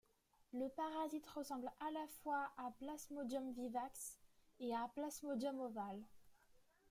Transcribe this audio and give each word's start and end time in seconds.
Le 0.53 0.67
parasite 0.69 1.27
ressemble 1.27 1.71
à 1.79 1.91
la 1.91 2.07
fois 2.23 2.49
à 2.57 2.71
Plasmodium 2.79 3.51
vivax 3.51 4.17
et 4.59 4.73
à 4.73 4.87
Plasmodium 4.95 5.59
ovale. 5.59 6.01